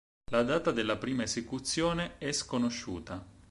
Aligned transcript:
La 0.31 0.41
data 0.41 0.71
della 0.71 0.95
prima 0.97 1.21
esecuzione 1.21 2.17
è 2.17 2.31
sconosciuta. 2.31 3.23